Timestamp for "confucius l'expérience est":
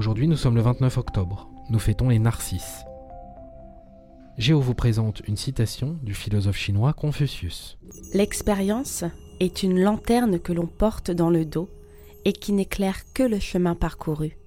6.94-9.62